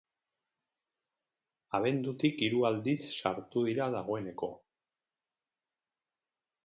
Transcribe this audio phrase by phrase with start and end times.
[1.79, 4.51] Abendutik hiru aldiz sartu dira dagoeneko.